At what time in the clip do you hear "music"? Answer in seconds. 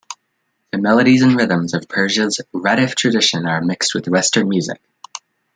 4.49-4.81